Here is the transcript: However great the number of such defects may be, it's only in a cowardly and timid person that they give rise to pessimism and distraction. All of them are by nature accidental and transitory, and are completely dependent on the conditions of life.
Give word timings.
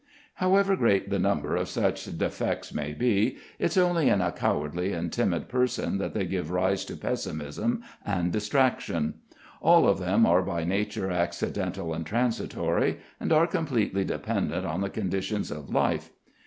However 0.37 0.75
great 0.75 1.11
the 1.11 1.19
number 1.19 1.55
of 1.55 1.69
such 1.69 2.17
defects 2.17 2.73
may 2.73 2.91
be, 2.91 3.37
it's 3.59 3.77
only 3.77 4.09
in 4.09 4.19
a 4.19 4.31
cowardly 4.31 4.93
and 4.93 5.13
timid 5.13 5.47
person 5.47 5.99
that 5.99 6.15
they 6.15 6.25
give 6.25 6.49
rise 6.49 6.83
to 6.85 6.95
pessimism 6.97 7.83
and 8.03 8.31
distraction. 8.31 9.19
All 9.61 9.87
of 9.87 9.99
them 9.99 10.25
are 10.25 10.41
by 10.41 10.63
nature 10.63 11.11
accidental 11.11 11.93
and 11.93 12.03
transitory, 12.03 12.97
and 13.19 13.31
are 13.31 13.45
completely 13.45 14.03
dependent 14.03 14.65
on 14.65 14.81
the 14.81 14.89
conditions 14.89 15.51
of 15.51 15.69
life. 15.69 16.09